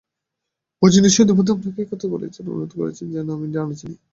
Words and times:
মজিদ 0.81 1.01
নিশ্চয়ই 1.03 1.25
ইতোমধ্যে 1.25 1.55
আপনাকে 1.55 1.79
এই 1.81 1.89
কথা 1.91 2.07
বলেছে 2.13 2.37
এবং 2.39 2.51
অনুরোধ 2.53 2.71
করেছে 2.79 3.03
যেন 3.13 3.27
আমি 3.37 3.47
না-জানি। 3.49 3.95